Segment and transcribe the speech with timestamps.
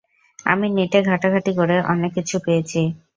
[0.45, 2.81] আমি নেটে ঘাঁটাঘাঁটি করে অনেককিছু পেয়েছি।